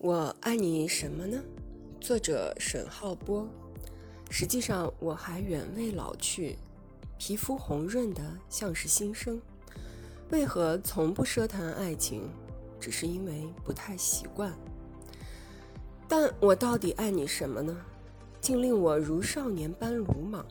[0.00, 1.42] 我爱你什么呢？
[2.00, 3.48] 作者沈浩波。
[4.30, 6.56] 实际上我还远未老去，
[7.18, 9.42] 皮肤红润的像是新生。
[10.30, 12.30] 为何从不奢谈爱情？
[12.78, 14.56] 只是因为不太习惯。
[16.06, 17.76] 但我到底爱你什么呢？
[18.40, 20.46] 竟令我如少年般鲁莽？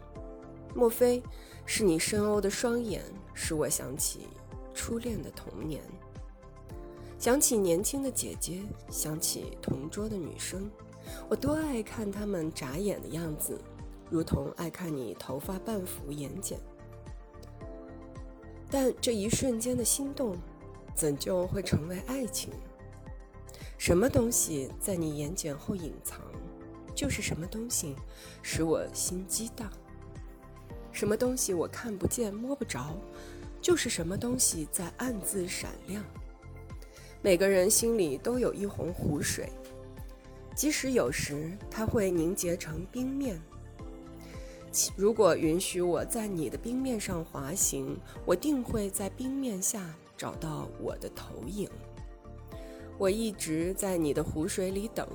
[0.75, 1.23] 莫非
[1.65, 3.01] 是你深欧的双眼，
[3.33, 4.27] 使我想起
[4.73, 5.81] 初恋的童年？
[7.19, 10.69] 想起年轻的姐姐，想起同桌的女生，
[11.27, 13.59] 我多爱看她们眨眼的样子，
[14.09, 16.55] 如同爱看你头发半幅眼睑。
[18.69, 20.37] 但这一瞬间的心动，
[20.93, 22.51] 怎就会成为爱情？
[23.79, 26.19] 什么东西在你眼睑后隐藏，
[26.93, 27.95] 就是什么东西
[28.43, 29.71] 使我心激荡。
[30.91, 32.95] 什么东西我看不见摸不着，
[33.61, 36.03] 就是什么东西在暗自闪亮。
[37.21, 39.49] 每个人心里都有一泓湖水，
[40.55, 43.41] 即使有时它会凝结成冰面。
[44.95, 51.67] 如果允许我在你的冰面上滑行，我定会在冰面下找到我的投影。
[52.97, 55.07] 我一直在你的湖水里等，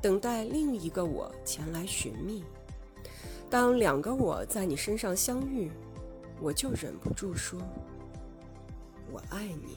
[0.00, 2.44] 等待另一个我前来寻觅。
[3.50, 5.70] 当两个我在你身上相遇，
[6.40, 7.60] 我就忍不住说
[9.12, 9.76] ：“我爱你。”